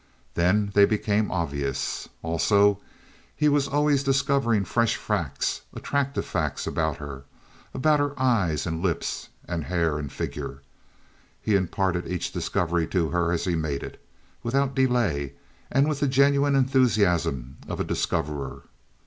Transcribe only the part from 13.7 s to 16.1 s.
it, without delay, and with the